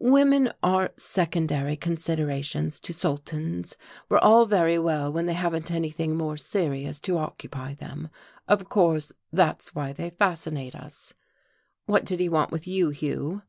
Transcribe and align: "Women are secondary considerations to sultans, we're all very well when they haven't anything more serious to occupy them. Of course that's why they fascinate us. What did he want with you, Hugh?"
"Women 0.00 0.52
are 0.62 0.92
secondary 0.98 1.74
considerations 1.74 2.78
to 2.80 2.92
sultans, 2.92 3.74
we're 4.10 4.18
all 4.18 4.44
very 4.44 4.78
well 4.78 5.10
when 5.10 5.24
they 5.24 5.32
haven't 5.32 5.70
anything 5.70 6.14
more 6.14 6.36
serious 6.36 7.00
to 7.00 7.16
occupy 7.16 7.72
them. 7.72 8.10
Of 8.46 8.68
course 8.68 9.14
that's 9.32 9.74
why 9.74 9.94
they 9.94 10.10
fascinate 10.10 10.74
us. 10.74 11.14
What 11.86 12.04
did 12.04 12.20
he 12.20 12.28
want 12.28 12.50
with 12.52 12.68
you, 12.68 12.90
Hugh?" 12.90 13.40